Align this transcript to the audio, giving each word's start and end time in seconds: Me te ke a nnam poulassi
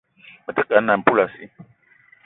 Me 0.45 0.53
te 0.55 0.61
ke 0.67 0.73
a 0.77 0.81
nnam 0.81 1.01
poulassi 1.05 1.45